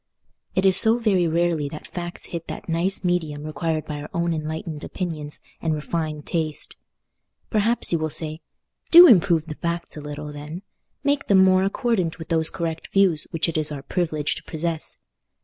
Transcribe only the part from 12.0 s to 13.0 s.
with those correct